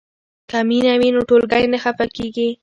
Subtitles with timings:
[0.49, 2.49] که مینه وي نو ټولګی نه خفه کیږي.